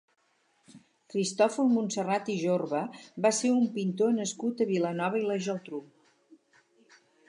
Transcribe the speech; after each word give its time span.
Cristòfol 1.13 1.69
Montserrat 1.73 2.33
i 2.37 2.39
Jorba 2.45 2.81
va 3.27 3.35
ser 3.43 3.55
un 3.61 3.71
pintor 3.79 4.19
nascut 4.19 4.67
a 4.67 4.71
Vilanova 4.75 5.25
i 5.25 5.27
la 5.33 5.41
Geltrú. 5.51 5.89